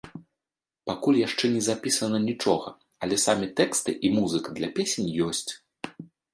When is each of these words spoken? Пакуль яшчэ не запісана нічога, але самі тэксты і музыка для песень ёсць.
Пакуль 0.89 1.19
яшчэ 1.27 1.45
не 1.57 1.61
запісана 1.67 2.17
нічога, 2.29 2.73
але 3.03 3.15
самі 3.27 3.53
тэксты 3.61 3.91
і 4.09 4.15
музыка 4.19 4.49
для 4.59 4.75
песень 4.81 5.09
ёсць. 5.31 5.47